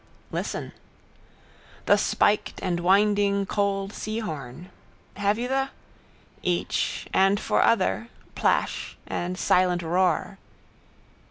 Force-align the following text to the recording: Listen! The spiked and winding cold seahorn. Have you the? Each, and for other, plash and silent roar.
Listen! 0.31 0.71
The 1.85 1.95
spiked 1.95 2.59
and 2.63 2.79
winding 2.79 3.45
cold 3.45 3.91
seahorn. 3.93 4.71
Have 5.15 5.37
you 5.37 5.47
the? 5.47 5.69
Each, 6.41 7.05
and 7.13 7.39
for 7.39 7.61
other, 7.61 8.09
plash 8.33 8.97
and 9.05 9.37
silent 9.37 9.83
roar. 9.83 10.39